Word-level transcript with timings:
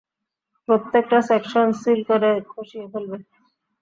প্রত্যেকটা 0.67 1.17
section 1.29 1.67
seal 1.81 1.99
করে 2.09 2.29
খসিয়ে 2.51 2.85
ফেলবে। 2.91 3.17